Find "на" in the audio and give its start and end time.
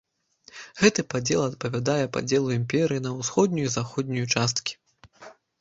3.09-3.15